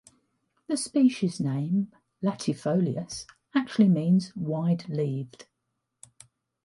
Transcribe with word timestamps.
The 0.65 0.77
species 0.77 1.39
name 1.39 1.91
"latifolius" 2.23 3.27
actually 3.53 3.89
means 3.89 4.35
"wide-leaved". 4.35 5.45